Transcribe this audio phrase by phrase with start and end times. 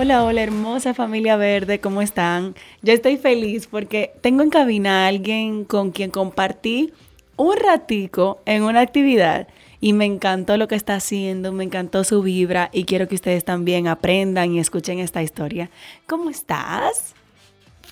[0.00, 2.54] Hola, hola, hermosa familia verde, ¿cómo están?
[2.82, 6.92] Yo estoy feliz porque tengo en cabina a alguien con quien compartí
[7.36, 9.48] un ratico en una actividad
[9.80, 13.44] y me encantó lo que está haciendo, me encantó su vibra y quiero que ustedes
[13.44, 15.68] también aprendan y escuchen esta historia.
[16.06, 17.16] ¿Cómo estás?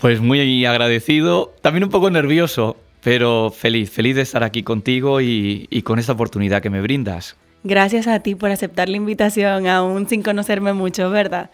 [0.00, 5.66] Pues muy agradecido, también un poco nervioso, pero feliz, feliz de estar aquí contigo y,
[5.70, 7.36] y con esta oportunidad que me brindas.
[7.64, 11.50] Gracias a ti por aceptar la invitación, aún sin conocerme mucho, ¿verdad?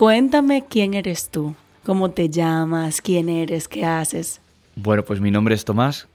[0.00, 4.40] Cuéntame quién eres tú, cómo te llamas, quién eres, qué haces.
[4.74, 6.08] Bueno, pues mi nombre es Tomás,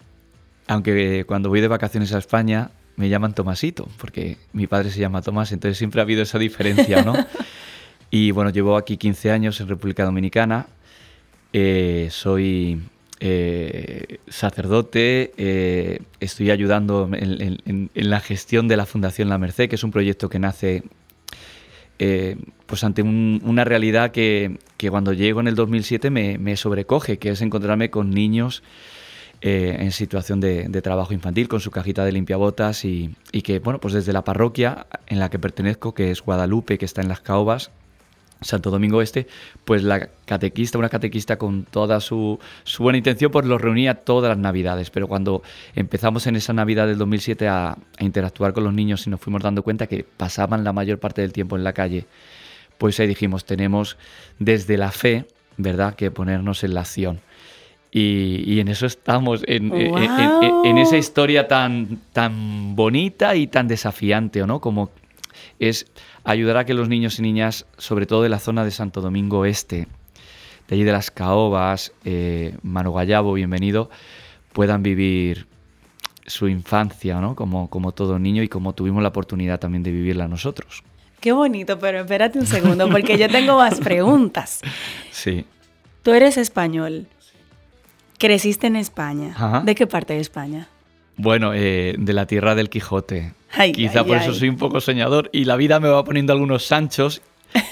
[0.66, 5.22] aunque cuando voy de vacaciones a España me llaman Tomasito, porque mi padre se llama
[5.22, 7.13] Tomás, entonces siempre ha habido esa diferencia, ¿no?
[8.09, 10.66] y bueno, llevo aquí 15 años en República Dominicana,
[11.53, 12.81] eh, soy
[13.19, 19.83] eh, sacerdote, eh, estoy ayudando en, la gestión de la Fundación La Merced, que es
[19.83, 20.81] un proyecto que nace
[21.99, 24.57] eh, pues ante una realidad que,
[24.89, 28.63] cuando llego en el 2007 me, sobrecoge, que es encontrarme con niños
[29.41, 33.79] eh, en situación de, trabajo infantil, con su cajita de limpiabotas y, y que, bueno,
[33.79, 37.22] pues desde la parroquia en la que pertenezco, que es Guadalupe, que está en las
[37.22, 37.72] Caobas,
[38.45, 39.28] Santo Domingo Este,
[39.66, 42.39] pues la catequista, una catequista con toda su,
[42.78, 44.91] buena intención, pues los reunía todas las navidades.
[44.91, 45.41] Pero cuando
[45.73, 49.41] empezamos en esa Navidad del 2007 a, a, interactuar con los niños y nos fuimos
[49.41, 52.05] dando cuenta que pasaban la mayor parte del tiempo en la calle,
[52.78, 53.97] pues ahí dijimos, tenemos
[54.38, 55.25] desde la fe,
[55.57, 57.22] ¿verdad?, que ponernos en la acción.
[57.91, 64.59] Y, en eso estamos, en, en, esa historia tan, tan bonita y tan desafiante, ¿no?
[64.59, 64.91] Como
[65.59, 65.88] es
[66.23, 69.45] ayudar a que los niños y niñas, sobre todo de la zona de Santo Domingo
[69.45, 69.88] Este,
[70.67, 73.89] de allí de las Caobas, eh, Mano Gallabo, bienvenido,
[74.53, 75.47] puedan vivir
[76.25, 77.35] su infancia, ¿no?
[77.35, 80.83] Como, como todo niño y como tuvimos la oportunidad también de vivirla nosotros.
[81.19, 84.61] Qué bonito, pero espérate un segundo, porque yo tengo más preguntas.
[85.11, 85.45] Sí.
[86.03, 87.07] Tú eres español.
[88.19, 89.61] Creciste en España.
[89.63, 90.67] ¿De qué parte de España?
[91.16, 93.33] Bueno, eh, de la tierra del Quijote.
[93.73, 97.21] Quizá por eso soy un poco soñador y la vida me va poniendo algunos sanchos,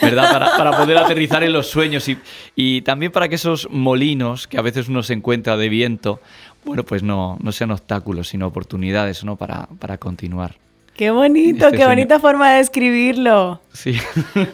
[0.02, 0.32] ¿verdad?
[0.58, 2.18] Para, poder aterrizar en los sueños y,
[2.56, 6.22] y, también para que esos molinos que a veces uno se encuentra de viento,
[6.66, 9.36] bueno, pues no, no sean obstáculos, sino oportunidades, ¿no?
[9.36, 10.56] Para, para continuar.
[10.96, 13.62] Qué bonito, este qué bonita forma de escribirlo.
[13.74, 13.98] Sí.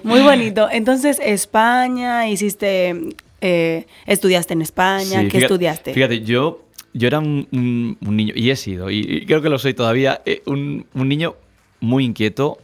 [0.03, 0.69] Muy bonito.
[0.71, 2.95] Entonces, España, hiciste,
[3.41, 5.93] eh, estudiaste en España, ¿qué estudiaste?
[5.93, 6.61] Fíjate, yo
[6.93, 10.85] yo era un, niño, y he sido, y, creo que lo soy todavía, eh, un,
[10.93, 11.35] niño
[11.79, 12.57] muy inquieto,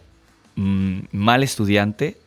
[0.56, 2.18] mm, mal estudiante,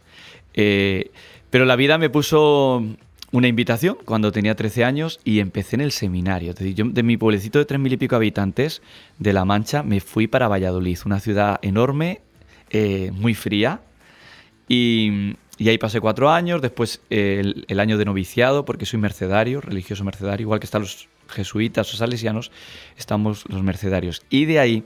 [0.54, 1.10] eh,
[1.50, 2.84] pero la vida me puso
[3.30, 6.54] una invitación cuando tenía 13 años y empecé en el seminario.
[6.54, 8.80] De mi pueblecito de tres mil y pico habitantes
[9.18, 12.20] de La Mancha me fui para Valladolid, una ciudad enorme,
[12.70, 13.80] eh, muy fría,
[14.68, 20.04] y, ahí pasé cuatro años, después el, el, año de noviciado, porque soy mercedario, religioso
[20.04, 22.50] mercedario, igual que están los jesuitas o salesianos,
[22.96, 24.22] estamos los mercedarios.
[24.30, 24.84] Y de ahí,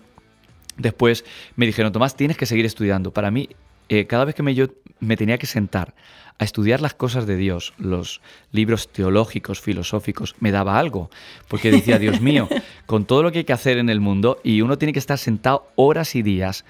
[0.76, 1.24] después
[1.56, 3.12] me dijeron, Tomás, tienes que seguir estudiando.
[3.12, 3.48] Para mí,
[3.88, 4.66] eh, cada vez que me, yo
[5.00, 5.94] me tenía que sentar
[6.38, 8.20] a estudiar las cosas de Dios, los
[8.50, 11.10] libros teológicos, filosóficos, me daba algo,
[11.48, 12.48] porque decía, Dios mío,
[12.86, 15.18] con todo lo que hay que hacer en el mundo, y uno tiene que estar
[15.18, 16.64] sentado horas y días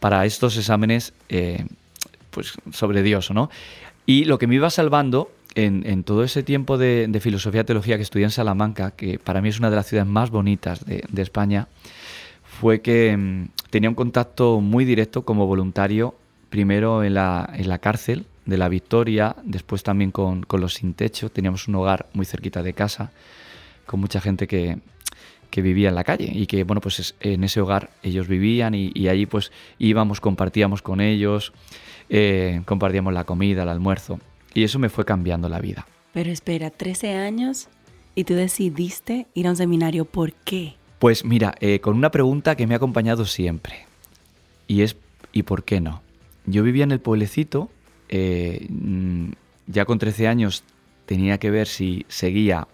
[0.00, 1.66] para estos exámenes eh,
[2.30, 3.50] pues, sobre Dios, ¿no?
[4.06, 8.02] Y lo que me iba salvando en, todo ese tiempo de, filosofía y teología que
[8.02, 11.68] estudié en Salamanca, que para mí es una de las ciudades más bonitas de, España,
[12.42, 16.14] fue que mm, tenía un contacto muy directo como voluntario,
[16.50, 21.74] primero en la, cárcel de la Victoria, después también con, los sin techo, teníamos un
[21.76, 23.12] hogar muy cerquita de casa,
[23.86, 24.78] con mucha gente que,
[25.56, 29.26] vivía en la calle y que, bueno, pues en ese hogar ellos vivían y, allí
[29.26, 31.52] pues íbamos, compartíamos con ellos,
[32.10, 34.20] eh, compartíamos la comida, el almuerzo.
[34.58, 35.86] Y eso me fue cambiando la vida.
[36.12, 37.68] Pero espera, 13 años
[38.16, 40.04] y tú decidiste ir a un seminario.
[40.04, 40.74] ¿Por qué?
[40.98, 43.86] Pues mira, eh, con una pregunta que me ha acompañado siempre.
[44.66, 44.96] Y es,
[45.32, 46.02] ¿y por qué no?
[46.44, 47.70] Yo vivía en el pueblecito,
[48.08, 49.28] eh, mm,
[49.68, 50.64] ya con 13 años
[51.06, 52.66] tenía que ver si seguía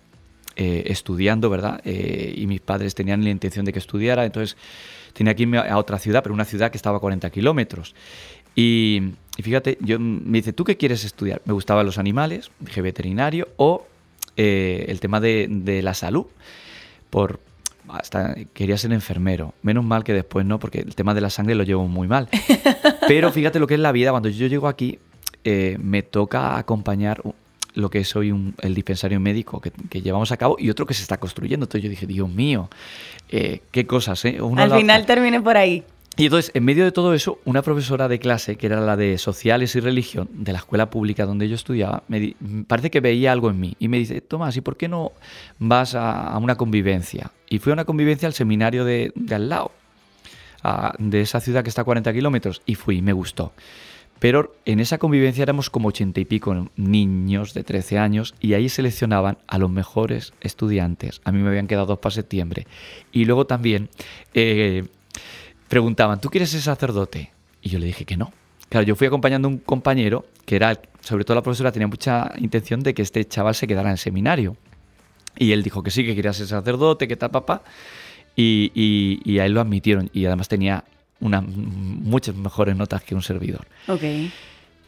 [0.57, 1.85] eh, estudiando, ¿verdad?
[1.85, 4.57] y mis padres tenían la intención de que estudiara, entonces
[5.13, 7.95] tenía que irme a otra ciudad, pero una ciudad que estaba a 40 kilómetros.
[8.57, 9.03] Y,
[9.43, 11.43] fíjate, yo me dice, ¿tú qué quieres estudiar?
[11.45, 13.87] Me gustaban los animales, dije veterinario, o
[14.37, 16.27] eh, el tema de, la salud.
[17.11, 17.41] Por,
[17.89, 19.55] hasta quería ser enfermero.
[19.63, 22.29] Menos mal que después no, porque el tema de la sangre lo llevo muy mal.
[23.09, 24.11] Pero fíjate lo que es la vida.
[24.11, 24.99] Cuando yo llego aquí,
[25.45, 27.23] eh, me toca acompañar
[27.75, 31.03] lo que soy un, el dispensario médico que, llevamos a cabo y otro que se
[31.03, 31.65] está construyendo.
[31.65, 32.69] Entonces yo dije, Dios mío,
[33.29, 34.39] eh, qué cosas, ¿eh?
[34.57, 35.85] Al final termine por ahí.
[36.17, 39.19] Y entonces, en medio de todo eso, una profesora de clase, que era la de
[39.19, 42.35] Sociales y Religión, de la escuela pública donde yo estudiaba, me
[42.69, 43.75] parece que veía algo en mí.
[43.81, 45.13] Y me dice, Tomás, ¿y por qué no
[45.59, 47.33] vas a, una convivencia?
[47.49, 49.73] Y fui a una convivencia al seminario de, al lado,
[50.99, 53.53] de esa ciudad que está a 40 kilómetros, y fui, me gustó.
[54.21, 58.69] Pero en esa convivencia éramos como ochenta y pico niños de 13 años y ahí
[58.69, 61.21] seleccionaban a los mejores estudiantes.
[61.25, 62.67] A mí me habían quedado dos para septiembre.
[63.13, 63.91] Y luego también
[64.33, 64.85] eh,
[65.75, 67.33] preguntaban, ¿tú quieres ser sacerdote?
[67.61, 68.33] Y yo le dije que no.
[68.69, 72.31] Claro, yo fui acompañando a un compañero que era, sobre todo la profesora tenía mucha
[72.39, 74.57] intención de que este chaval se quedara en el seminario.
[75.37, 77.65] Y él dijo que sí, que quería ser sacerdote, que tal, papá.
[78.37, 80.11] Y, y, y a él lo admitieron.
[80.13, 80.85] Y además tenía
[81.19, 83.67] unas muchas mejores notas que un servidor.
[83.89, 84.03] Ok.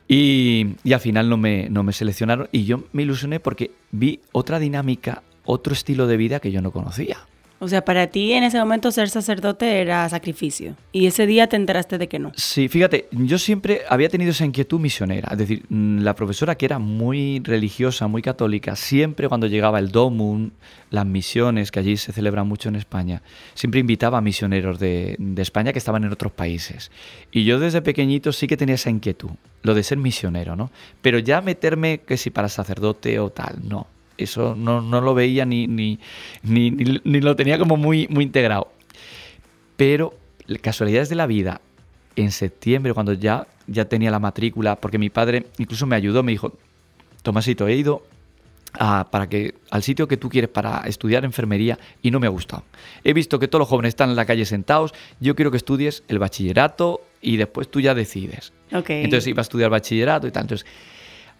[0.07, 4.21] Y, y, al final no me, no me seleccionaron y yo me ilusioné porque vi
[4.31, 7.27] otra dinámica, otro estilo de vida que yo no conocía.
[7.67, 10.77] O sea, para ti en ese momento ser sacerdote era sacrificio.
[10.93, 12.31] Y ese día te enteraste de que no.
[12.37, 15.31] Sí, fíjate, yo siempre había tenido esa inquietud misionera.
[15.33, 19.91] Es decir, mm, la profesora que era muy religiosa, muy católica, siempre cuando llegaba el
[19.91, 20.53] Domum,
[20.91, 23.21] las misiones, que allí se celebran mucho en España,
[23.55, 26.93] siempre invitaba a misioneros de, de España que estaban en otros países.
[27.33, 29.31] Y yo desde pequeñito sí que tenía esa inquietud,
[29.65, 30.71] lo de ser misionero, ¿no?
[31.03, 35.67] Pero ya meterme que si para sacerdote o tal, no eso no, lo veía ni,
[35.67, 35.99] ni,
[36.43, 38.73] ni, ni, lo tenía como muy, muy integrado.
[39.77, 40.15] Pero
[40.61, 41.61] casualidades de la vida,
[42.17, 46.33] en septiembre, cuando ya, ya tenía la matrícula, porque mi padre incluso me ayudó, me
[46.33, 46.53] dijo,
[47.23, 48.03] Tomasito, he ido
[49.11, 52.65] para que, al sitio que tú quieres para estudiar enfermería y no me ha gustado.
[53.05, 56.05] He visto que todos los jóvenes están en la calle sentados, yo quiero que estudies
[56.09, 58.53] el bachillerato y después tú ya decides.
[58.71, 60.43] Entonces iba a estudiar bachillerato y tal.
[60.43, 60.67] Entonces,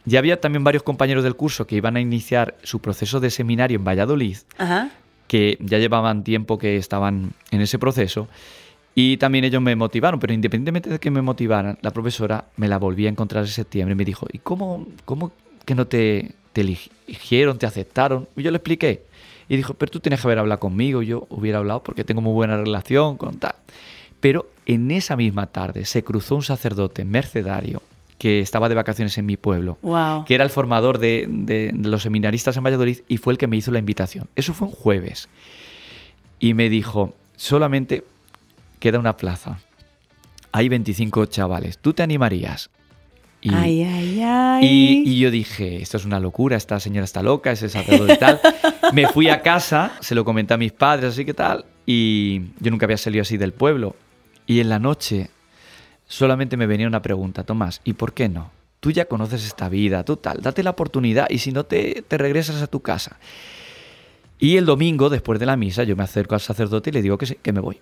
[0.07, 3.77] ya había también varios compañeros del curso que iban a iniciar su proceso de seminario
[3.77, 4.39] en Valladolid,
[5.27, 8.29] que ya llevaban tiempo que estaban en ese proceso.
[8.95, 12.79] Y también ellos me motivaron, pero independientemente de que me motivaran, la profesora me la
[12.79, 15.33] volví a encontrar en septiembre y me dijo, ¿y cómo, cómo
[15.65, 18.29] que no te, te eligieron, te aceptaron?
[18.37, 19.03] Y yo le expliqué.
[19.49, 22.33] Y dijo, pero tú tienes que haber hablado conmigo, yo hubiera hablado porque tengo muy
[22.33, 23.57] buena relación con tal.
[24.21, 27.83] Pero en esa misma tarde se cruzó un sacerdote mercedario
[28.19, 29.79] que estaba de vacaciones en mi pueblo,
[30.27, 33.71] que era el formador de, los seminaristas en Valladolid y fue el que me hizo
[33.71, 34.29] la invitación.
[34.37, 35.29] Eso fue un jueves.
[36.39, 38.05] Y me dijo, solamente
[38.79, 39.59] queda una plaza.
[40.53, 41.79] Hay 25 chavales.
[41.79, 42.71] ¿Tú te animarías?
[43.43, 45.03] Y, ay, ay, ay.
[45.07, 48.41] Y, yo dije, esto es una locura, esta señora está loca, ese sacerdote y tal.
[48.93, 52.71] me fui a casa, se lo comenté a mis padres, así que tal, y yo
[52.71, 53.95] nunca había salido así del pueblo.
[54.47, 55.31] Y en la noche
[56.07, 58.51] solamente me venía una pregunta, Tomás, ¿y por qué no?
[58.81, 62.19] Tú ya conoces esta vida, tú tal, date la oportunidad y si no te, te
[62.19, 63.19] regresas a tu casa.
[64.39, 67.17] Y el domingo, después de la misa, yo me acerco al sacerdote y le digo
[67.17, 67.81] que, que me voy.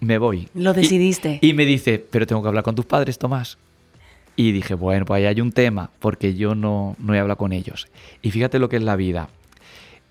[0.00, 0.48] Me voy.
[0.54, 1.38] Lo decidiste.
[1.42, 3.58] Y, me dice, pero tengo que hablar con tus padres, Tomás.
[4.36, 7.52] Y dije, bueno, pues ahí hay un tema, porque yo no, no he hablado con
[7.52, 7.88] ellos.
[8.22, 9.30] Y fíjate lo que es la vida.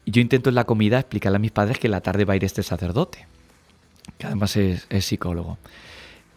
[0.05, 2.43] Yo intento en la comida explicarle a mis padres que la tarde va a ir
[2.43, 3.27] este sacerdote,
[4.17, 5.57] que además es, es psicólogo.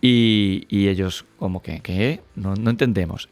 [0.01, 2.21] Y, ellos como que, ¿qué?
[2.35, 3.29] No, entendemos.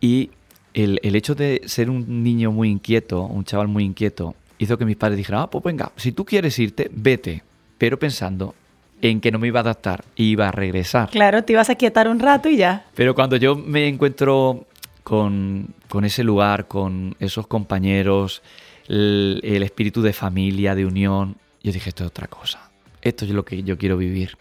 [0.00, 0.30] Y
[0.74, 4.96] el, hecho de ser un niño muy inquieto, un chaval muy inquieto, hizo que mis
[4.96, 7.42] padres dijeran, ah, pues venga, si tú quieres irte, vete.
[7.78, 8.54] Pero pensando
[9.02, 11.10] en que no me iba a adaptar y iba a regresar.
[11.10, 12.86] Claro, te ibas a quietar un rato y ya.
[12.94, 14.66] Pero cuando yo me encuentro
[15.02, 18.42] con, ese lugar, con esos compañeros,
[18.88, 22.70] el, el, espíritu de familia, de unión, yo dije, esto es otra cosa.
[23.02, 24.38] Esto es lo que yo quiero vivir.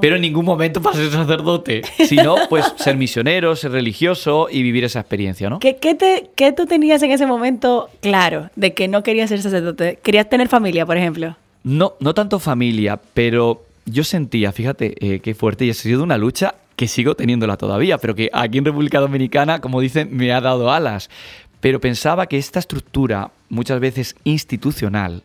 [0.00, 4.84] Pero en ningún momento para ser sacerdote, sino pues ser misionero, ser religioso y vivir
[4.84, 5.58] esa experiencia, ¿no?
[5.60, 9.98] ¿Qué, te, qué tú tenías en ese momento claro de que no querías ser sacerdote?
[10.02, 11.36] ¿Querías tener familia, por ejemplo?
[11.62, 16.16] No, no tanto familia, pero yo sentía, fíjate eh, qué fuerte, y ha sido una
[16.16, 20.40] lucha que sigo teniéndola todavía, pero que aquí en República Dominicana, como dicen, me ha
[20.40, 21.10] dado alas.
[21.60, 25.22] Pero pensaba que esta estructura, muchas veces institucional,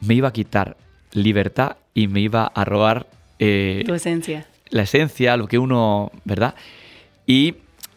[0.00, 0.78] me iba a quitar
[1.12, 3.06] libertad y me iba a robar...
[3.38, 4.46] Eh, tu esencia.
[4.70, 6.54] La esencia, lo que uno, ¿verdad?
[7.26, 7.54] Y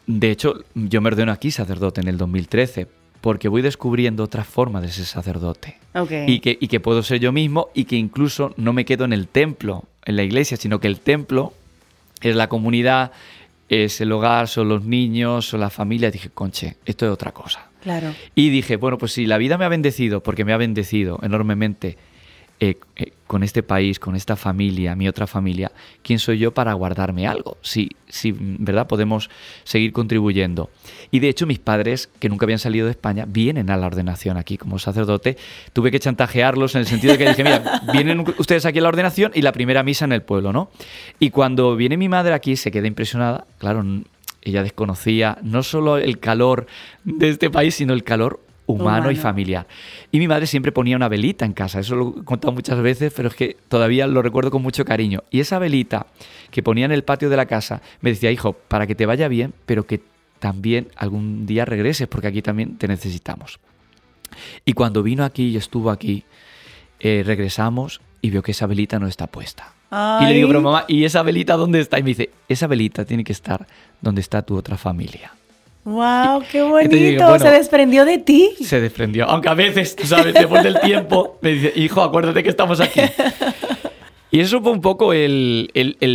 [0.08, 2.88] de hecho, yo me ordeno aquí sacerdote en el 2013
[3.22, 5.78] porque voy descubriendo otras formas de ser sacerdote.
[6.28, 9.14] Y, que, y que puedo ser yo mismo y que incluso no me quedo en
[9.14, 11.54] el templo, en la iglesia, sino que el templo
[12.22, 13.14] es la comunidad,
[13.68, 16.12] es el hogar, son los niños, son la familia.
[16.12, 17.70] Dije, conche, esto es otra cosa.
[17.82, 18.14] Claro.
[18.36, 21.98] Y dije, bueno, pues si la vida me ha bendecido, porque me ha bendecido enormemente
[22.62, 25.72] eh, eh, con este país, con esta familia, mi otra familia,
[26.04, 27.58] ¿quién soy yo para guardarme algo?
[27.62, 28.88] Si, si, ¿verdad?
[28.88, 29.30] Podemos
[29.66, 30.70] seguir contribuyendo.
[31.12, 34.38] Y de hecho mis padres, que nunca habían salido de España, vienen a la ordenación
[34.38, 35.38] aquí como sacerdote.
[35.74, 38.90] Tuve que chantajearlos en el sentido de que dije, mira, vienen ustedes aquí a la
[38.90, 40.70] ordenación y la primera misa en el pueblo, ¿no?
[41.20, 43.84] Y cuando viene mi madre aquí se queda impresionada, claro,
[44.44, 46.68] ella desconocía no solo el calor
[47.04, 49.68] de este país, sino el calor humano, y familiar.
[50.12, 53.14] Y mi madre siempre ponía una velita en casa, eso lo he contado muchas veces,
[53.16, 55.24] pero es que todavía lo recuerdo con mucho cariño.
[55.30, 56.08] Y esa velita
[56.52, 59.28] que ponía en el patio de la casa me decía, hijo, para que te vaya
[59.28, 60.02] bien, pero que
[60.40, 63.60] también algún día regreses, porque aquí también te necesitamos.
[64.66, 66.24] Y cuando vino aquí y estuvo aquí,
[67.00, 69.74] eh, regresamos y vio que esa velita no está puesta.
[69.92, 72.00] Y le digo, pero mamá, ¿y esa velita dónde está?
[72.00, 73.66] Y me dice, esa velita tiene que estar
[74.02, 75.32] donde está tu otra familia.
[75.86, 76.44] ¡Wow!
[76.52, 77.40] ¡Qué bonito!
[77.40, 78.56] se desprendió de ti.
[78.60, 79.30] Se desprendió.
[79.30, 83.02] Aunque a veces, tú sabes, después del tiempo, me dice, hijo, acuérdate que estamos aquí.
[84.32, 85.70] Y eso fue un poco el,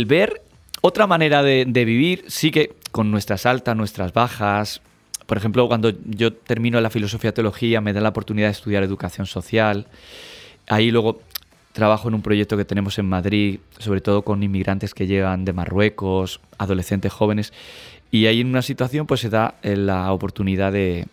[0.07, 0.41] ver
[0.81, 2.25] otra manera de, vivir.
[2.27, 4.81] Sí que con nuestras altas, nuestras bajas.
[5.25, 9.25] Por ejemplo, cuando yo termino la filosofía teología, me da la oportunidad de estudiar educación
[9.25, 9.87] social.
[10.67, 11.21] Ahí luego
[11.71, 15.53] trabajo en un proyecto que tenemos en Madrid, sobre todo con inmigrantes que llegan de
[15.53, 17.53] Marruecos, adolescentes jóvenes.
[18.11, 21.07] Y ahí en una situación pues se da eh, la oportunidad de,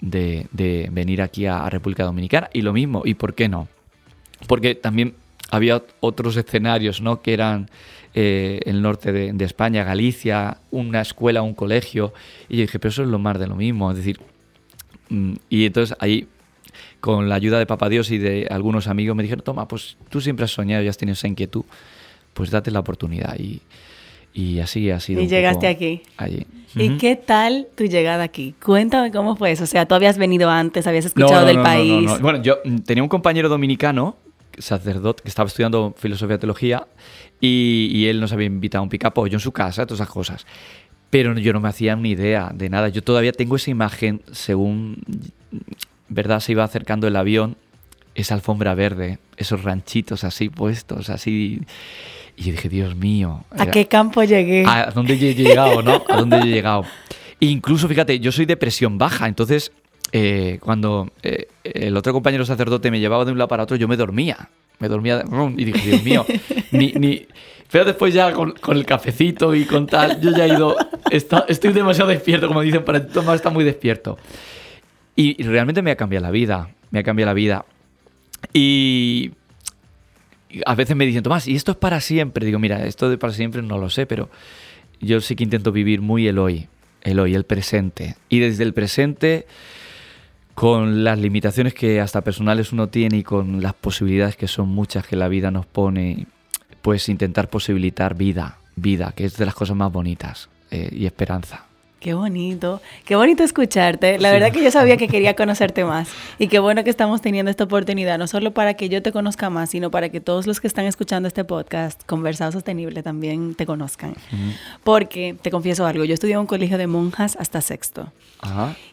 [0.00, 2.48] de, venir aquí a, República Dominicana.
[2.52, 3.68] Y lo mismo, ¿y por qué no?
[4.46, 5.14] Porque también
[5.50, 7.20] había otros escenarios, ¿no?
[7.20, 7.68] Que eran
[8.14, 12.14] eh, el norte de, España, Galicia, una escuela, un colegio.
[12.48, 13.90] Y yo dije, pero eso es lo más de lo mismo.
[13.90, 14.18] Es decir,
[15.10, 16.28] mm, y entonces ahí,
[17.00, 20.22] con la ayuda de Papá Dios y de algunos amigos, me dijeron, toma, pues tú
[20.22, 21.64] siempre has soñado y has tenido esa inquietud,
[22.32, 23.38] pues date la oportunidad.
[23.38, 23.60] Y,
[24.34, 25.20] y así ha sido.
[25.20, 26.02] Y llegaste aquí.
[26.16, 26.46] Allí.
[26.74, 28.54] ¿Y qué tal tu llegada aquí?
[28.64, 29.64] Cuéntame cómo fue eso.
[29.64, 32.10] O sea, tú habías venido antes, habías escuchado del país.
[32.20, 34.16] Bueno, yo tenía un compañero dominicano,
[34.58, 36.86] sacerdote, que estaba estudiando filosofía y teología,
[37.40, 40.46] y, él nos había invitado a un picapollo en su casa, todas esas cosas.
[41.10, 42.88] Pero yo no me hacía ni idea de nada.
[42.88, 45.02] Yo todavía tengo esa imagen, según,
[46.08, 46.40] ¿verdad?
[46.40, 47.56] Se iba acercando el avión,
[48.14, 51.62] esa alfombra verde, esos ranchitos así puestos, así
[52.36, 53.44] y yo dije, Dios mío.
[53.50, 54.64] ¿A qué campo llegué?
[54.66, 56.02] ¿A dónde he llegado, no?
[56.08, 56.84] ¿A dónde he llegado?
[57.40, 59.72] E incluso, fíjate, yo soy de presión baja, entonces
[60.12, 63.88] eh, cuando eh, el otro compañero sacerdote me llevaba de un lado para otro, yo
[63.88, 64.48] me dormía.
[64.78, 65.22] Me dormía
[65.56, 66.26] y dije, Dios mío,
[66.72, 67.26] ni, ni...
[67.70, 70.76] Pero después ya con, el cafecito y con tal, yo ya he ido,
[71.10, 74.18] estoy demasiado despierto, como dicen, para tomar está muy despierto.
[75.14, 77.64] Y, y realmente me ha cambiado la vida, me ha cambiado la vida.
[78.52, 79.32] Y
[80.66, 82.44] a veces me dicen, Tomás, ¿y esto es para siempre?
[82.46, 84.30] Digo, mira, esto de para siempre no lo sé, pero
[85.00, 86.68] yo sí que intento vivir muy el hoy,
[87.02, 88.16] el hoy, el presente.
[88.28, 89.46] Y desde el presente,
[90.54, 95.06] con las limitaciones que hasta personales uno tiene y con las posibilidades que son muchas
[95.06, 96.26] que la vida nos pone,
[96.82, 101.66] pues intentar posibilitar vida, vida, que es de las cosas más bonitas eh, y esperanza.
[102.02, 104.18] Qué bonito, qué bonito escucharte.
[104.18, 107.48] La verdad que yo sabía que quería conocerte más y qué bueno que estamos teniendo
[107.48, 110.60] esta oportunidad, no solo para que yo te conozca más, sino para que todos los
[110.60, 114.14] que están escuchando este podcast, Conversado Sostenible, también te conozcan.
[114.82, 118.12] Porque, te confieso algo, yo estudié en un colegio de monjas hasta sexto.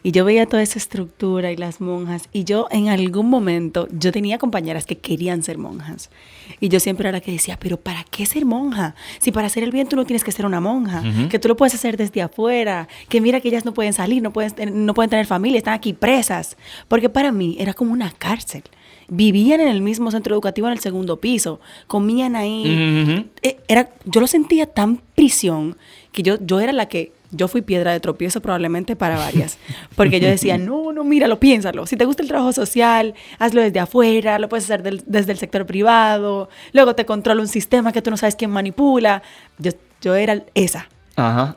[0.04, 4.12] Y yo veía toda esa estructura y las monjas y yo en algún momento, yo
[4.12, 6.10] tenía compañeras que querían ser monjas.
[6.58, 8.94] Y yo siempre era la que decía, pero ¿para qué ser monja?
[9.18, 11.56] Si para hacer el bien tú no tienes que ser una monja, que tú lo
[11.56, 15.10] puedes hacer desde afuera, que mira que ellas no pueden salir, no pueden, no pueden
[15.10, 16.56] tener familia, están aquí presas.
[16.88, 18.62] Porque para mí era como una cárcel.
[19.08, 23.28] Vivían en el mismo centro educativo en el segundo piso, comían ahí.
[23.42, 25.76] Eh, era, yo lo sentía tan prisión
[26.12, 29.58] que yo, yo era la que yo fui piedra de tropiezo probablemente para varias,
[29.96, 31.86] porque yo decía, no, no, míralo, piénsalo.
[31.86, 35.66] Si te gusta el trabajo social, hazlo desde afuera, lo puedes hacer desde el sector
[35.66, 39.22] privado, luego te controla un sistema que tú no sabes quién manipula.
[39.58, 40.88] Yo, yo era esa.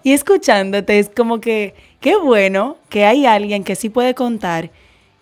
[0.03, 4.71] Y escuchándote es como que, qué bueno que hay alguien que sí puede contar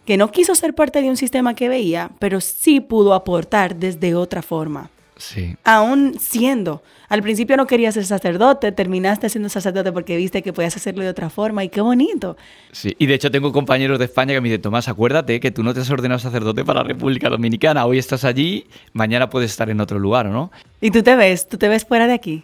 [0.05, 4.15] que no quiso ser parte de un sistema que veía, pero sí pudo aportar desde
[4.15, 4.89] otra forma.
[5.21, 5.55] Sí.
[5.63, 6.81] Aún siendo.
[7.07, 11.09] Al principio no querías ser sacerdote, terminaste siendo sacerdote porque viste que podías hacerlo de
[11.09, 12.37] otra forma y qué bonito.
[12.71, 15.61] Sí, y de hecho tengo compañeros de España que me dicen, Tomás, acuérdate que tú
[15.61, 19.69] no te has ordenado sacerdote para la República Dominicana, hoy estás allí, mañana puedes estar
[19.69, 20.51] en otro lugar, ¿no?
[20.79, 21.47] ¿Y tú te ves?
[21.47, 22.43] ¿Tú te ves fuera de aquí?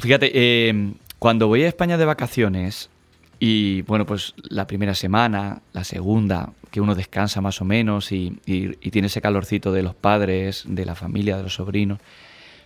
[0.00, 2.90] Fíjate, eh, cuando voy a España de vacaciones,
[3.38, 8.38] y bueno, pues la primera semana, la segunda, que uno descansa más o menos y,
[8.44, 12.00] y, tiene ese calorcito de los padres, de la familia, de los sobrinos,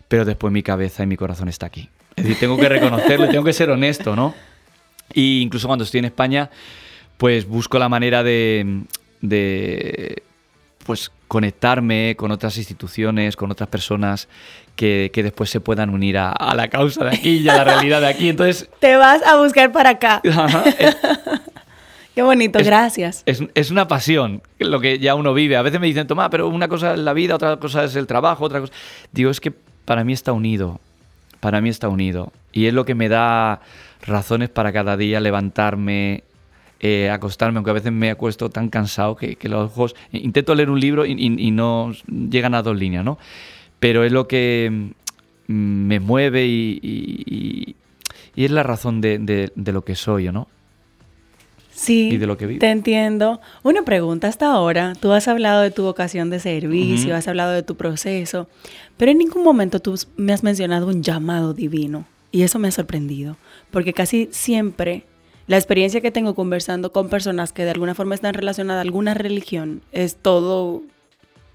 [0.08, 1.88] pero después mi cabeza y mi corazón está aquí.
[2.16, 4.34] Es decir, tengo que reconocerlo tengo que ser honesto, ¿no?
[5.14, 6.50] Y incluso cuando estoy en España,
[7.18, 8.80] pues busco la manera de,
[9.20, 10.24] de
[10.84, 14.26] pues conectarme con otras instituciones, con otras personas
[14.74, 17.62] que, que después se puedan unir a, a, la causa de aquí y a la
[17.62, 18.28] realidad de aquí.
[18.28, 18.68] Entonces...
[18.80, 20.20] Te vas a buscar para acá.
[20.28, 20.96] Ajá, es,
[22.20, 23.22] Qué bonito, es, gracias.
[23.24, 25.56] Es, es, una pasión lo que ya uno vive.
[25.56, 28.06] A veces me dicen, Tomás, pero una cosa es la vida, otra cosa es el
[28.06, 28.74] trabajo, otra cosa...
[29.10, 29.50] Digo, es que
[29.86, 30.80] para mí está unido.
[31.40, 32.30] Para mí está unido.
[32.52, 33.62] Y es lo que me da
[34.02, 36.22] razones para cada día levantarme,
[36.80, 39.96] eh, acostarme, aunque a veces me acuesto tan cansado que, que los ojos...
[40.12, 43.16] Intento leer un libro y, y, y, no llegan a dos líneas, ¿no?
[43.78, 44.90] Pero es lo que
[45.48, 47.76] mm, me mueve y,
[48.34, 50.48] y es la razón de, de, de, lo que soy, ¿no?
[51.80, 53.40] Sí, y de lo que te entiendo.
[53.62, 54.92] Una pregunta hasta ahora.
[55.00, 57.16] Tú has hablado de tu vocación de servicio, uh -huh.
[57.16, 58.48] has hablado de tu proceso,
[58.98, 62.04] pero en ningún momento tú me has mencionado un llamado divino.
[62.32, 63.38] Y eso me ha sorprendido,
[63.70, 65.04] porque casi siempre
[65.46, 69.14] la experiencia que tengo conversando con personas que de alguna forma están relacionadas a alguna
[69.14, 70.82] religión es todo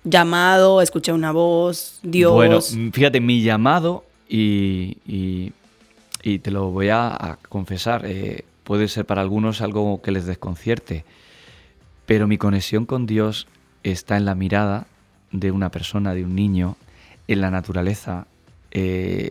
[0.03, 2.33] llamado, escuché una voz, Dios.
[2.33, 2.59] Bueno,
[2.91, 5.53] fíjate, mi llamado, y, y,
[6.23, 10.25] y te lo voy a, a confesar, eh, puede ser para algunos algo que les
[10.25, 11.05] desconcierte,
[12.05, 13.47] pero mi conexión con Dios
[13.83, 14.87] está en la mirada
[15.31, 16.75] de una persona, de un niño,
[17.27, 18.27] en la naturaleza.
[18.71, 19.29] Eh,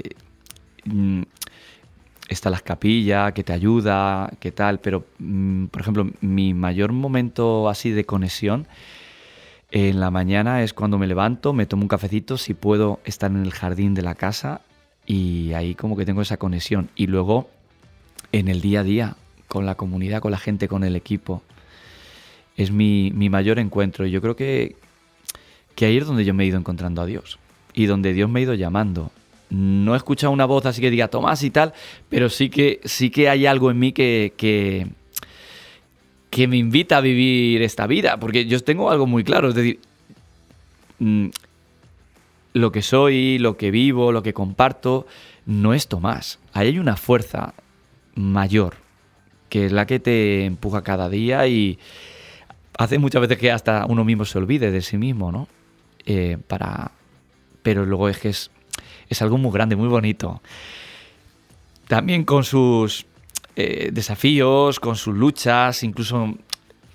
[2.28, 7.68] está las capillas, que te ayuda, que tal, pero mm, por ejemplo, mi mayor momento
[7.68, 8.66] así de conexión
[9.70, 13.42] en la mañana es cuando me levanto, me tomo un cafecito, si puedo estar en
[13.42, 14.60] el jardín de la casa
[15.06, 16.90] y ahí como que tengo esa conexión.
[16.94, 17.50] Y luego
[18.30, 19.16] en el día a día,
[19.54, 21.42] con la comunidad, con la gente, con el equipo,
[22.56, 24.04] es mi, mi mayor encuentro.
[24.04, 24.74] Y yo creo que,
[25.76, 27.38] que ahí es donde yo me he ido encontrando a Dios
[27.72, 29.12] y donde Dios me ha ido llamando
[29.50, 31.72] no he escuchado una voz así que diga Tomás y tal,
[32.08, 34.88] pero sí que, sí que hay algo en mí que, que,
[36.48, 39.78] me invita a vivir esta vida, porque yo tengo algo muy claro, es decir,
[40.98, 41.28] mmm,
[42.54, 45.06] lo que soy, lo que vivo, lo que comparto,
[45.46, 46.40] no es Tomás.
[46.52, 47.54] Ahí hay una fuerza
[48.16, 48.74] mayor,
[49.54, 51.78] que es la que te empuja cada día y
[52.76, 55.46] hace muchas veces que hasta uno mismo se olvide de sí mismo, ¿no?
[56.06, 56.90] Eh, para...
[57.62, 58.50] Pero luego es que es
[59.08, 60.42] es algo muy grande, muy bonito.
[61.86, 63.06] También con sus
[63.54, 66.34] eh, desafíos, con sus luchas, incluso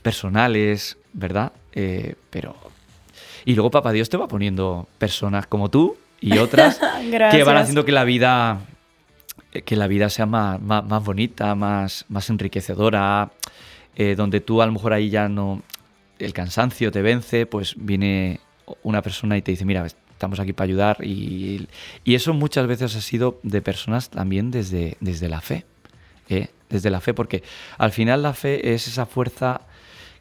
[0.02, 1.54] personales, ¿verdad?
[1.72, 2.58] Eh, pero...
[3.46, 6.78] Y luego Papá Dios te va poniendo personas como tú y otras
[7.32, 8.60] que van haciendo que la vida
[9.52, 13.32] que la vida sea más, más, más bonita, más, más enriquecedora,
[13.96, 15.62] eh, donde tú a lo mejor ahí ya no,
[16.20, 18.40] el cansancio te vence, pues viene
[18.84, 21.68] una persona y te dice, mira, estamos aquí para ayudar y,
[22.04, 25.66] y, eso muchas veces ha sido de personas también desde, desde la fe,
[26.28, 26.50] ¿eh?
[26.70, 27.42] desde la fe, porque
[27.78, 29.62] al final la fe es esa fuerza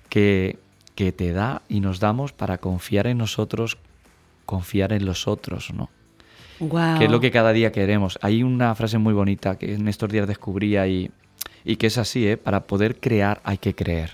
[0.09, 0.59] que,
[0.95, 3.77] que te da y nos damos para confiar en nosotros,
[4.47, 5.91] confiar en los otros, ¿no?
[6.61, 6.99] Wow.
[6.99, 8.19] Que es lo que cada día queremos.
[8.23, 11.11] Hay una frase muy bonita que en estos días descubría y,
[11.65, 12.37] y que es así, ¿eh?
[12.37, 14.13] para poder crear hay que creer.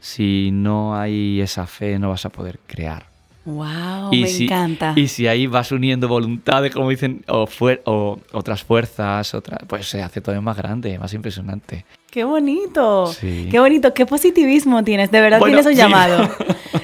[0.00, 3.10] Si no hay esa fe no vas a poder crear.
[3.44, 4.92] Wow, y me si, encanta.
[4.96, 9.88] Y si ahí vas uniendo voluntades, como dicen, o, fuer o otras fuerzas, otra, pues
[9.88, 11.86] se hace todavía más grande, más impresionante.
[12.10, 13.06] ¡Qué bonito!
[13.06, 13.48] Sí.
[13.50, 13.94] ¡Qué bonito!
[13.94, 15.10] ¿Qué positivismo tienes?
[15.10, 15.78] De verdad Bueno, tienes un sí.
[15.78, 16.28] llamado.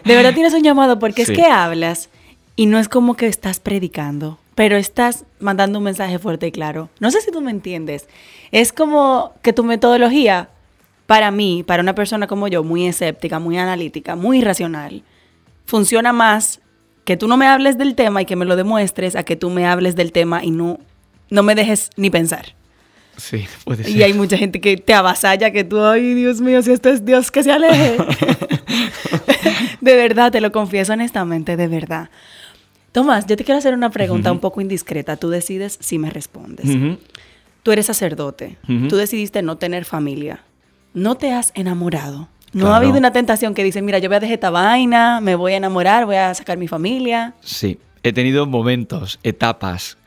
[0.05, 1.33] De verdad tienes un llamado porque Sí.
[1.33, 2.09] es que hablas
[2.57, 6.89] y no es como que estás predicando, pero estás mandando un mensaje fuerte y claro.
[6.99, 8.09] No sé si tú me entiendes.
[8.51, 10.49] Es como que tu metodología,
[11.07, 15.05] para mí, para una persona como yo, muy escéptica, muy analítica, muy racional,
[15.67, 16.61] funciona más
[17.05, 19.51] que tú no me hables del tema y que me lo demuestres a que tú
[19.51, 20.81] me hables del tema y no,
[21.29, 22.55] no me dejes ni pensar.
[23.19, 23.95] Sí, puede ser.
[23.95, 27.05] Y hay mucha gente que te avasalla, que tú, ay, Dios mío, si esto es
[27.05, 27.99] Dios, que se aleje.
[29.83, 32.09] de verdad, te lo confieso honestamente, de verdad.
[32.97, 35.19] Tomás, yo te quiero hacer una pregunta un poco indiscreta.
[35.19, 36.67] Tú decides si me respondes.
[37.63, 38.57] Tú eres sacerdote.
[38.89, 40.45] Tú decidiste no tener familia.
[40.95, 42.31] No te has enamorado.
[42.55, 42.73] No Claro.
[42.73, 45.53] ha habido una tentación que dice, mira, yo voy a dejar esta vaina, me voy
[45.53, 47.35] a enamorar, voy a sacar mi familia.
[47.43, 47.79] Sí.
[48.03, 49.99] he tenido momentos, etapas,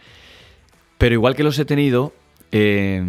[0.97, 2.12] pero igual que los he tenido,
[2.52, 3.04] eh,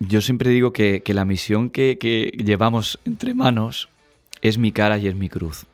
[0.00, 1.96] yo siempre digo que, la misión que,
[2.44, 3.88] llevamos entre manos
[4.42, 5.64] es mi cara y es mi cruz.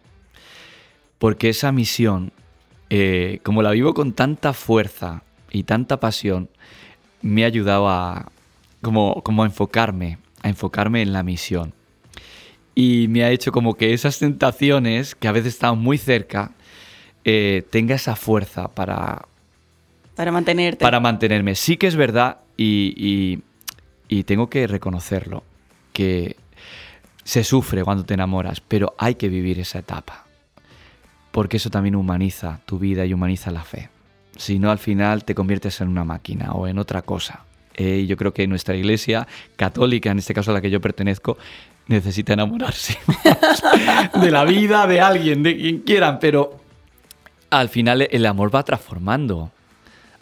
[1.18, 2.30] Porque esa misión,
[2.90, 6.48] eh, como la vivo con tanta fuerza y tanta pasión,
[7.22, 8.30] me ha ayudado a,
[8.82, 11.72] como, como a enfocarme, a enfocarme en la misión.
[12.74, 16.52] Y me ha hecho como que esas tentaciones, que a veces están muy cerca,
[17.24, 19.26] eh, tenga esa fuerza para,
[20.14, 20.82] para mantenerte.
[20.82, 21.54] Para mantenerme.
[21.54, 23.42] Sí que es verdad y,
[24.26, 25.42] tengo que reconocerlo,
[25.92, 26.36] que
[27.24, 30.23] se sufre cuando te enamoras, pero hay que vivir esa etapa.
[31.34, 33.88] Porque eso también humaniza tu vida y humaniza la fe.
[34.36, 37.40] Si no, al final te conviertes en una máquina o en otra cosa.
[37.74, 41.36] Eh, yo creo que nuestra iglesia católica, en este caso a la que yo pertenezco,
[41.88, 42.96] necesita enamorarse
[44.20, 46.60] de la vida de alguien, de quien quieran, pero
[47.50, 49.50] al final el amor va transformando.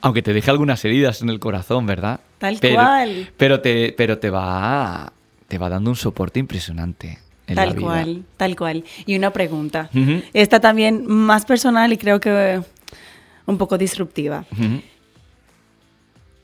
[0.01, 2.20] Aunque te deje algunas heridas en el corazón, ¿verdad?
[2.38, 3.31] Tal cual.
[3.37, 5.12] Pero te, pero te va,
[5.46, 7.18] te va dando un soporte impresionante.
[7.53, 7.87] En tal la vida.
[7.87, 8.85] cual, tal cual.
[9.07, 9.91] Y una pregunta.
[10.33, 12.61] Esta también más personal y creo que
[13.47, 14.45] un poco disruptiva.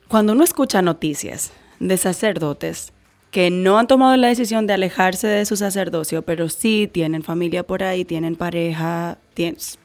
[0.07, 2.93] Cuando uno escucha noticias de sacerdotes
[3.31, 7.63] que no han tomado la decisión de alejarse de su sacerdocio, pero sí tienen familia
[7.63, 9.19] por ahí, tienen pareja,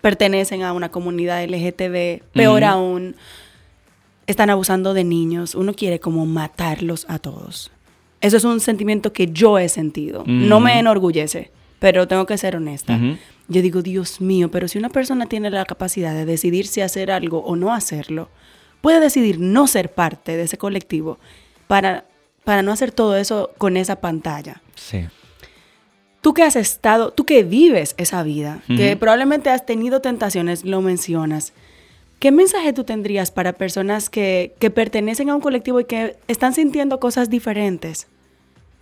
[0.01, 3.17] pertenecen a una comunidad LGTB, peor aún,
[4.27, 7.71] están abusando de niños, uno quiere como matarlos a todos.
[8.25, 10.25] Eso es un sentimiento que yo he sentido.
[10.27, 12.99] No me enorgullece, pero tengo que ser honesta.
[13.49, 17.11] Yo digo, Dios mío, pero si una persona tiene la capacidad de decidir si hacer
[17.11, 18.31] algo o no hacerlo,
[18.81, 21.19] puede decidir no ser parte de ese colectivo
[21.67, 22.07] para,
[22.45, 24.63] para no hacer todo eso con esa pantalla.
[24.75, 25.05] Sí.
[26.23, 30.81] Tú que has estado, tú que vives esa vida, que probablemente has tenido tentaciones, lo
[30.81, 31.53] mencionas.
[32.19, 36.99] ¿Qué mensaje tú tendrías para personas que, pertenecen a un colectivo y que están sintiendo
[36.99, 38.07] cosas diferentes?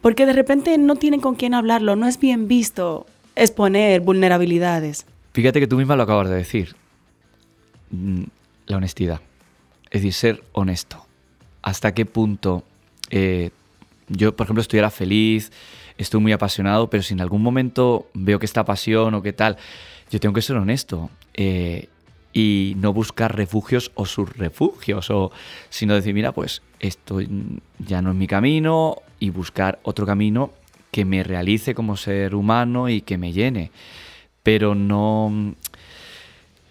[0.02, 5.06] Porque de repente no tienen con quién hablarlo, no es bien visto exponer vulnerabilidades.
[5.32, 6.76] Fíjate que tú misma lo acabas de decir.
[7.90, 8.24] Mm,
[8.66, 9.20] la honestidad.
[9.90, 11.06] Es decir, ser honesto.
[11.62, 12.64] ¿Hasta qué punto
[13.10, 13.50] eh,
[14.08, 15.52] yo, por ejemplo, estuviera feliz,
[15.98, 19.56] estoy muy apasionado, pero si en algún momento veo que esta pasión o qué tal,
[20.10, 21.10] yo tengo que ser honesto.
[21.34, 21.88] Eh,
[22.34, 25.30] y no buscar refugios o sus refugios, o,
[25.68, 27.20] sino decir, mira, pues esto
[27.78, 30.50] ya no es mi camino y buscar otro camino
[30.90, 33.70] que me realice como ser humano y que me llene.
[34.42, 35.54] Pero no,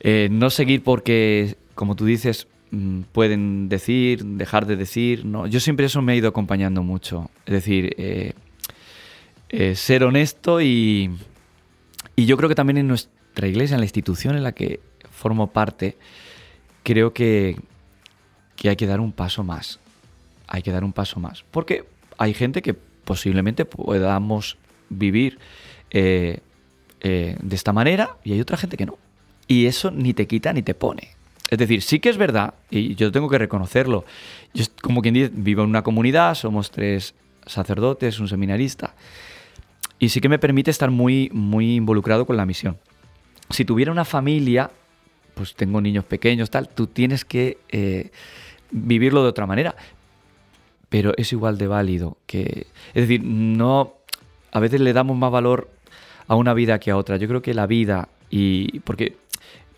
[0.01, 5.23] eh, no seguir porque, como tú dices, mm, pueden decir, dejar de decir.
[5.23, 5.47] No.
[5.47, 7.31] Yo siempre eso me ha ido acompañando mucho.
[7.45, 8.33] Es decir, eh,
[9.47, 11.09] eh, ser honesto y,
[12.17, 15.47] y yo creo que también en nuestra iglesia, en la institución en la que formo
[15.53, 15.97] parte,
[16.83, 17.55] creo que,
[18.61, 19.79] hay que dar un paso más.
[20.47, 21.45] Hay que dar un paso más.
[21.49, 21.85] Porque
[22.21, 24.57] hay gente que posiblemente podamos
[24.89, 25.39] vivir
[25.89, 26.37] eh,
[26.99, 28.99] eh, de esta manera y hay otra gente que no.
[29.47, 31.15] Y eso ni te quita ni te pone.
[31.49, 34.05] Es decir, sí que es verdad, y yo tengo que reconocerlo.
[34.53, 37.15] Yo, como quien dice, vivo en una comunidad, somos tres
[37.47, 38.93] sacerdotes, un seminarista,
[39.97, 42.77] y sí que me permite estar muy, muy involucrado con la misión.
[43.49, 44.69] Si tuviera una familia,
[45.33, 48.11] pues tengo niños pequeños, tal, tú tienes que eh,
[48.69, 49.75] vivirlo de otra manera.
[50.91, 52.67] Pero es igual de válido que.
[52.93, 53.93] Es decir, no.
[54.51, 55.69] A veces le damos más valor
[56.27, 57.15] a una vida que a otra.
[57.15, 58.81] Yo creo que la vida, y.
[58.81, 59.15] Porque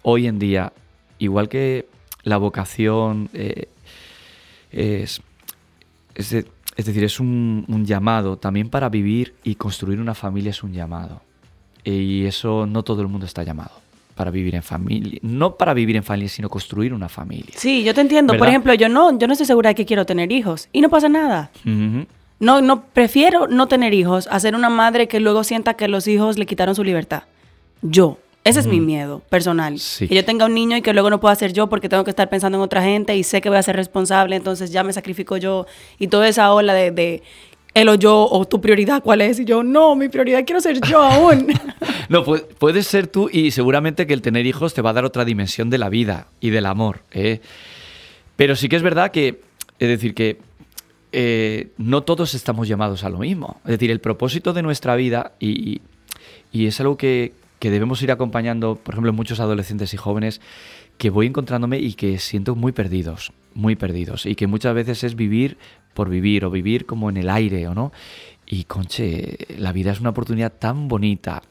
[0.02, 0.73] hoy en día,
[1.19, 1.86] igual que
[2.23, 3.67] la vocación eh,
[4.71, 5.21] es,
[6.15, 6.30] es,
[6.78, 11.21] decir, es un, un, llamado también para vivir y construir una familia es un llamado.
[11.84, 13.82] Y eso no todo el mundo está llamado
[14.15, 15.19] para vivir en familia.
[15.21, 17.54] No para vivir en familia, sino construir una familia.
[17.56, 18.38] Sí, yo te entiendo.
[18.38, 20.69] Por ejemplo, yo no, yo no estoy segura de que quiero tener hijos.
[20.71, 21.52] Y no pasa nada.
[22.39, 26.08] No, no, prefiero no tener hijos a ser una madre que luego sienta que los
[26.08, 27.23] hijos le quitaron su libertad.
[27.82, 28.17] Yo.
[28.45, 29.80] Ese es mi miedo personal.
[29.97, 32.10] Que yo tenga un niño y que luego no pueda ser yo porque tengo que
[32.10, 34.91] estar pensando en otra gente y sé que voy a ser responsable, entonces ya me
[34.91, 35.65] sacrifico yo.
[35.97, 37.23] Y toda esa ola de, de
[37.73, 39.39] él o yo, o tu prioridad, ¿cuál es?
[39.39, 41.47] Y yo, no, mi prioridad quiero ser yo aún.
[42.09, 45.25] no, puedes ser tú y seguramente que el tener hijos te va a dar otra
[45.25, 47.01] dimensión de la vida y del amor.
[47.12, 47.41] ¿eh?
[48.36, 49.41] Pero sí que es verdad que,
[49.79, 50.39] es decir, que
[51.12, 53.59] eh, no todos estamos llamados a lo mismo.
[53.65, 55.81] Es decir, el propósito de nuestra vida, y,
[56.51, 57.33] y es algo que,
[57.63, 60.41] que debemos ir acompañando, por ejemplo, muchos adolescentes y jóvenes,
[60.97, 65.15] que voy encontrándome y que siento muy perdidos, muy perdidos, y que muchas veces es
[65.15, 65.58] vivir
[65.93, 67.93] por vivir o vivir como en el aire o no.
[68.45, 71.41] Y conche, la vida es una oportunidad tan bonita,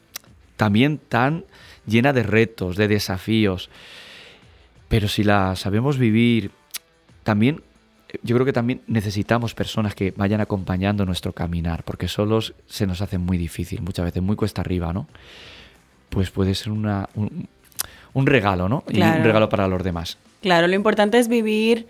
[0.55, 1.45] también tan
[1.87, 3.71] llena de retos, de desafíos.
[4.89, 6.51] pero si la sabemos vivir,
[7.23, 7.63] también
[8.21, 13.01] yo creo que también necesitamos personas que vayan acompañando nuestro caminar, porque solos se nos
[13.01, 15.07] hace muy difícil, muchas veces muy cuesta arriba, ¿no?
[16.13, 18.83] Pues puede ser una, un, regalo, ¿no?
[18.89, 20.17] Y un regalo para los demás.
[20.41, 21.87] Claro, lo importante es vivir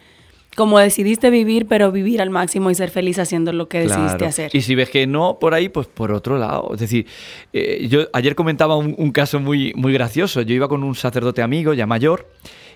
[0.56, 4.52] como decidiste vivir, pero vivir al máximo y ser feliz haciendo lo que decidiste hacer.
[4.54, 6.70] Y si ves que no por ahí, pues por otro lado.
[6.74, 7.08] Es decir,
[7.54, 10.42] eh, yo ayer comentaba un, un, caso muy, muy gracioso.
[10.42, 12.28] Yo iba con un sacerdote amigo ya mayor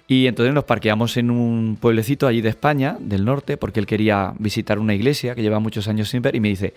[0.08, 4.34] y entonces nos parqueamos en un pueblecito allí de España, del norte, porque él quería
[4.40, 6.74] visitar una iglesia que lleva muchos años sin ver y me dice,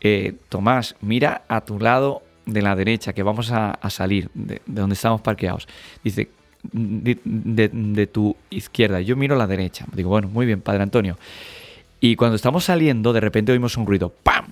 [0.00, 4.94] eh, Tomás, mira a tu lado de la derecha, que vamos a, salir de, donde
[4.94, 5.68] estamos parqueados.
[6.02, 6.30] Dice,
[6.72, 9.00] de, tu izquierda.
[9.00, 9.86] Yo miro a la derecha.
[9.94, 11.18] Digo, bueno, muy bien, Padre Antonio.
[12.00, 14.46] Y cuando estamos saliendo, de repente oímos un ruido, ¡pam!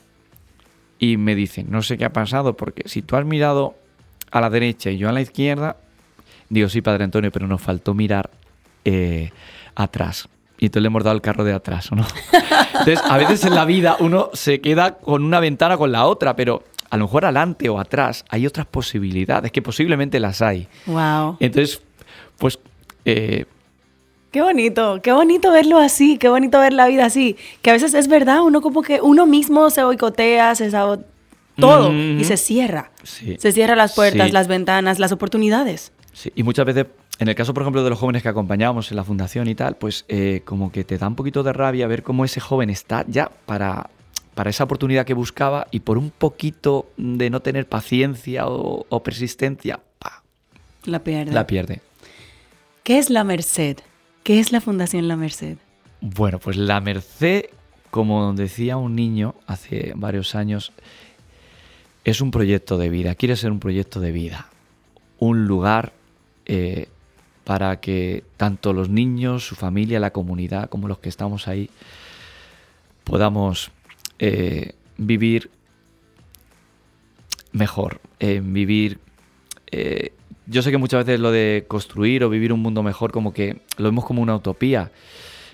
[0.98, 3.74] Y me dicen, no sé qué ha pasado, porque si tú has mirado
[4.30, 5.76] a la derecha y yo a la izquierda,
[6.50, 8.28] Digo, sí, Padre Antonio, pero nos faltó mirar
[8.84, 9.30] eh,
[9.76, 10.28] atrás.
[10.58, 12.04] Y entonces le hemos dado el carro de atrás, ¿no?
[12.80, 16.36] Entonces, a veces en la vida uno se queda con una ventana con la otra,
[16.36, 20.68] pero a lo mejor adelante o atrás hay otras posibilidades, que posiblemente las hay.
[20.86, 21.36] Wow.
[21.40, 21.80] Entonces,
[22.38, 22.58] pues...
[23.04, 23.46] Eh,
[24.30, 27.36] qué bonito, qué bonito verlo así, qué bonito ver la vida así.
[27.62, 31.04] Que a veces es verdad, uno como que uno mismo se boicotea, se sabe
[31.56, 32.90] todo y se cierra.
[33.02, 35.92] Se cierra las puertas, las ventanas, las oportunidades
[36.34, 36.86] y muchas veces,
[37.18, 39.76] en el caso, por ejemplo, de los jóvenes que acompañamos en la fundación y tal,
[39.76, 43.04] pues eh, como que te da un poquito de rabia ver cómo ese joven está
[43.08, 43.90] ya para,
[44.40, 49.80] para esa oportunidad que buscaba y por un poquito de no tener paciencia o, persistencia,
[50.84, 51.30] La pierde.
[51.30, 51.82] La pierde.
[52.82, 53.76] ¿Qué es la Merced?
[54.22, 55.58] ¿Qué es la Fundación La Merced?
[56.00, 57.50] Bueno, pues la Merced,
[57.90, 60.72] como decía un niño hace varios años,
[62.04, 64.48] es un proyecto de vida, quiere ser un proyecto de vida,
[65.18, 65.92] un lugar
[66.46, 66.88] eh,
[67.44, 71.68] para que tanto los niños, su familia, la comunidad, como los que estamos ahí,
[73.04, 73.70] podamos
[74.20, 75.50] eh, vivir
[77.52, 78.98] mejor, vivir...
[79.72, 80.12] Eh,
[80.46, 83.60] yo sé que muchas veces lo de construir o vivir un mundo mejor como que
[83.76, 84.90] lo vemos como una utopía,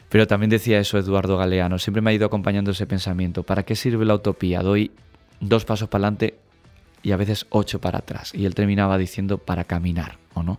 [0.08, 3.42] pero también decía eso Eduardo Galeano, siempre me ha ido acompañando ese pensamiento.
[3.42, 4.62] ¿Para qué sirve la utopía?
[4.62, 4.90] Doy
[5.40, 6.34] dos pasos para adelante
[7.02, 8.34] y a veces ocho para atrás.
[8.34, 10.58] Y él terminaba diciendo para caminar, ¿o no?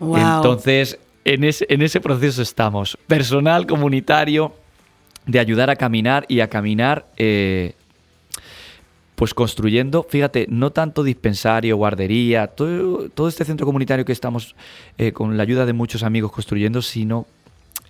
[0.00, 2.98] Entonces, en ese, en ese proceso estamos.
[3.06, 4.54] Personal, comunitario,
[5.26, 7.74] de ayudar a caminar y a caminar, eh,
[9.14, 14.56] pues construyendo, fíjate, no tanto dispensario, guardería, todo, todo este centro comunitario que estamos
[14.98, 17.26] eh, con la ayuda de muchos amigos construyendo, sino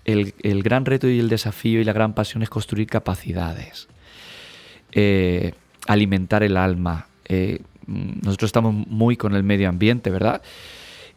[0.05, 3.88] el, el, gran reto y el desafío y la gran pasión es construir capacidades,
[4.92, 5.53] eh,
[5.87, 7.09] alimentar el alma,
[7.87, 10.42] nosotros estamos muy con el medio ambiente, ¿verdad?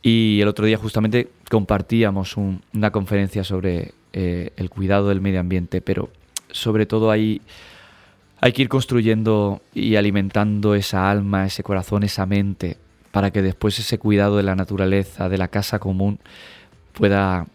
[0.01, 5.79] Y el otro día justamente compartíamos una conferencia sobre eh, el cuidado del medio ambiente,
[5.79, 6.09] pero
[6.49, 7.39] sobre todo hay,
[8.41, 12.77] hay que ir construyendo y alimentando esa alma, ese corazón, esa mente,
[13.11, 16.17] para que después ese cuidado de la naturaleza, de la casa común,
[16.93, 17.45] pueda,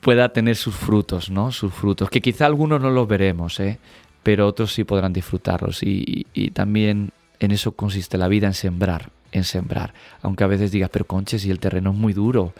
[0.00, 1.52] pueda tener sus frutos, ¿no?
[1.52, 3.78] Sus frutos, que quizá algunos no los veremos, ¿eh?
[4.22, 5.82] pero otros sí podrán disfrutarlos.
[5.82, 9.92] Y, y también en eso consiste la vida, en sembrar, en sembrar.
[10.22, 12.54] Aunque a veces digas, pero conches, y el terreno es muy duro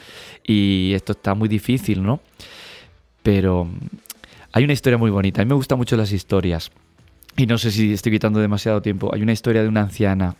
[0.45, 2.21] y esto está muy difícil, ¿no?
[3.29, 3.79] Pero mm,
[4.53, 5.43] hay una historia muy bonita.
[5.43, 6.71] A mí me gustan mucho las historias.
[7.37, 9.11] Y no sé si estoy quitando demasiado tiempo.
[9.13, 10.35] Hay una historia de una anciana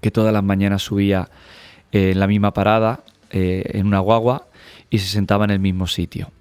[0.00, 1.28] que todas las mañanas subía
[1.92, 4.48] eh, en la misma parada, eh, en una guagua,
[4.90, 6.32] y se sentaba en el mismo sitio.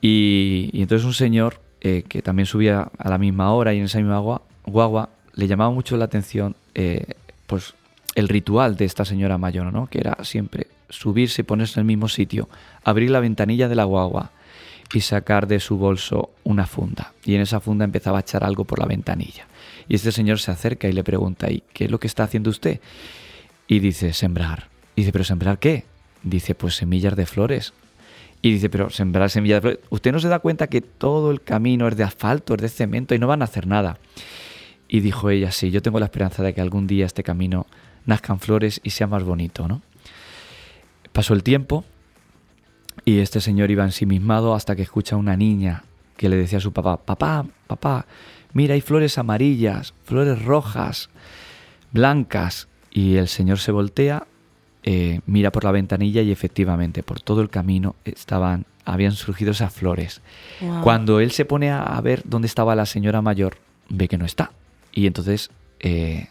[0.00, 3.98] Y, entonces un señor eh, que también subía a la misma hora y en esa
[3.98, 7.04] misma guagua, le llamaba mucho la atención eh,
[7.48, 7.74] pues
[8.14, 9.88] el ritual de esta señora mayor, ¿no?
[9.88, 12.48] que era siempre subirse y ponerse en el mismo sitio,
[12.84, 14.30] abrir la ventanilla de la guagua
[14.92, 17.12] y sacar de su bolso una funda.
[17.24, 19.46] Y en esa funda empezaba a echar algo por la ventanilla.
[19.88, 22.50] Y este señor se acerca y le pregunta, ¿y qué es lo que está haciendo
[22.50, 22.80] usted?
[23.66, 24.68] Y dice, sembrar.
[24.94, 25.84] Y dice, ¿pero sembrar qué?
[26.22, 27.72] Dice, pues semillas de flores.
[28.42, 29.80] Y dice, pero sembrar semillas de flores.
[29.90, 33.14] Usted no se da cuenta que todo el camino es de asfalto, es de cemento
[33.14, 33.98] y no van a hacer nada.
[34.88, 37.66] Y dijo ella, sí, yo tengo la esperanza de que algún día este camino
[38.04, 39.82] nazcan flores y sea más bonito, ¿no?
[41.12, 41.84] Pasó el tiempo
[43.06, 45.84] y este señor iba ensimismado hasta que escucha a una niña
[46.16, 48.04] que le decía a su papá, papá, papá,
[48.52, 51.08] mira, hay flores amarillas, flores rojas,
[51.92, 52.66] blancas.
[52.90, 54.26] Y el señor se voltea,
[54.82, 59.72] eh, mira por la ventanilla y efectivamente por todo el camino estaban, habían surgido esas
[59.72, 60.20] flores.
[60.82, 64.50] Cuando él se pone a ver dónde estaba la señora mayor, ve que no está.
[64.90, 66.26] Y entonces eh,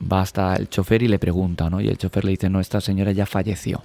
[0.00, 1.80] va hasta el chofer y le pregunta, ¿no?
[1.80, 3.82] Y el chofer le dice, no, esta señora ya falleció.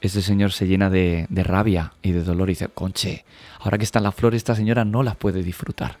[0.00, 3.24] Este señor se llena de, rabia y de dolor y dice, conche,
[3.58, 5.98] ahora que están las flores, esta señora no las puede disfrutar.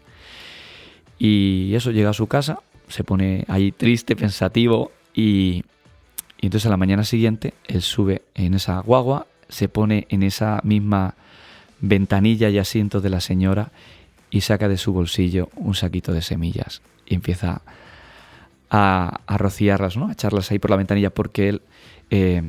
[1.18, 5.64] Y eso llega a su casa, se pone ahí triste, pensativo y,
[6.38, 11.14] entonces a la mañana siguiente él sube en esa guagua, se pone en esa misma
[11.80, 13.72] ventanilla y asiento de la señora
[14.30, 17.62] y saca de su bolsillo un saquito de semillas y empieza
[18.70, 20.08] a, a rociarlas, ¿no?
[20.08, 21.62] a echarlas ahí por la ventanilla porque él
[22.10, 22.42] eh,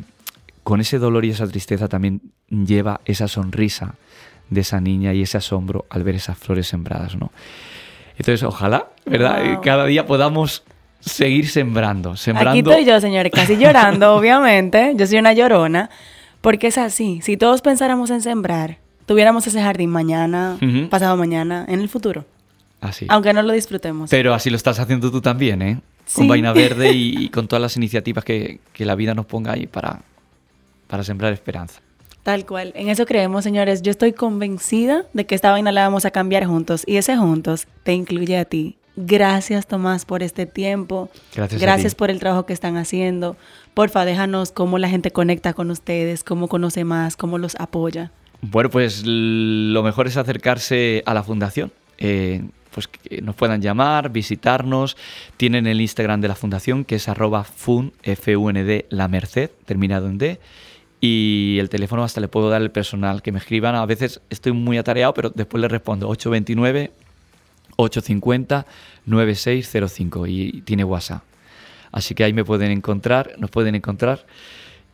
[0.64, 3.96] con ese dolor y esa tristeza también lleva esa sonrisa
[4.50, 7.32] de esa niña y ese asombro al ver esas flores sembradas, ¿no?
[8.18, 9.54] Entonces, ojalá, ¿verdad?
[9.54, 9.62] Wow.
[9.62, 10.64] Cada día podamos
[11.00, 12.52] seguir sembrando, sembrando.
[12.52, 14.94] Aquí estoy yo, señores, casi llorando, obviamente.
[14.96, 15.90] Yo soy una llorona.
[16.42, 17.20] Porque es así.
[17.22, 20.58] Si todos pensáramos en sembrar, tuviéramos ese jardín mañana,
[20.90, 22.26] pasado mañana, en el futuro.
[22.82, 23.06] Así.
[23.10, 24.10] Aunque no lo disfrutemos.
[24.10, 25.80] Pero así lo estás haciendo tú también, ¿eh?
[26.14, 26.28] Con Sí.
[26.28, 29.68] Vaina Verde y, y con todas las iniciativas que, que la vida nos ponga ahí
[29.68, 30.02] para,
[30.92, 31.80] para sembrar esperanza.
[32.22, 32.74] Tal cual.
[32.76, 33.82] En eso creemos, señores.
[33.82, 36.84] Yo estoy convencida de que esta vaina la vamos a cambiar juntos.
[36.86, 38.76] Y ese juntos te incluye a ti.
[38.98, 41.10] Gracias, Tomás, por este tiempo.
[41.34, 43.38] Gracias Gracias por el trabajo que están haciendo.
[43.74, 48.12] Porfa, déjanos cómo la gente conecta con ustedes, cómo conoce más, cómo los apoya.
[48.42, 51.72] Bueno, pues lo mejor es acercarse a la fundación.
[52.00, 54.98] Eh, pues que nos puedan llamar, visitarnos.
[55.38, 60.18] Tienen el Instagram de la fundación que es arroba fun, F-U-N-D, la merced, terminado en
[60.18, 60.40] D.
[61.02, 63.74] Y el teléfono hasta le puedo dar el personal que me escriban.
[63.74, 66.92] A veces estoy muy atareado, pero después les respondo 829
[67.76, 68.68] 850
[69.06, 71.24] 9605 y tiene WhatsApp.
[71.92, 74.26] Así que ahí me pueden encontrar, nos pueden encontrar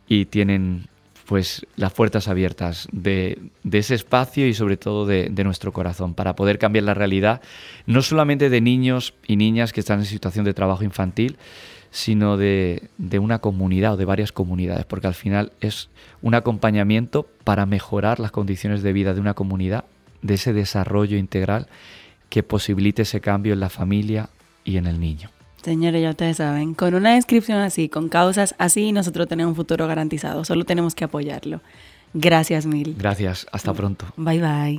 [0.08, 0.88] y tienen
[1.26, 6.14] pues las puertas abiertas de, de ese espacio y sobre todo de, de nuestro corazón
[6.14, 7.42] para poder cambiar la realidad,
[7.84, 11.36] no solamente de niños y niñas que están en situación de trabajo infantil,
[11.90, 15.88] sino de, de una comunidad o de varias comunidades, porque al final es
[16.22, 19.84] un acompañamiento para mejorar las condiciones de vida de una comunidad,
[20.22, 21.68] de ese desarrollo integral
[22.28, 24.28] que posibilite ese cambio en la familia
[24.64, 25.30] y en el niño.
[25.62, 29.86] Señores, ya ustedes saben, con una descripción así, con causas así, nosotros tenemos un futuro
[29.86, 30.44] garantizado.
[30.44, 31.60] Solo tenemos que apoyarlo.
[32.14, 32.94] Gracias mil.
[32.98, 34.06] Gracias, hasta pronto.
[34.16, 34.78] Bye bye.